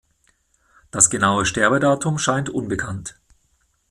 [0.89, 3.19] Das genaue Sterbedatum scheint unbekannt.